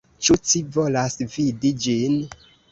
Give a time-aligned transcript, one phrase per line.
[0.27, 2.21] Ĉu ci volas vidi ĝin?